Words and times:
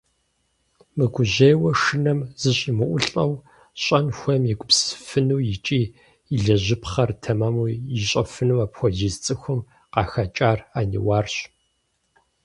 Мыгужьейуэ, 0.95 1.71
шынэм 1.81 2.19
зэщӀимыӀулӀэу, 2.41 3.33
щӀэн 3.83 4.07
хуейм 4.17 4.43
егупсысыфыну 4.53 5.43
икӀи 5.53 5.81
илэжьыпхъэр 6.35 7.11
тэмэму 7.21 7.65
ищӀэфыну 7.97 8.63
апхуэдиз 8.65 9.15
цӀыхум 9.23 9.59
къахэкӀар 9.93 10.59
Ӏэниуарщ. 10.71 11.35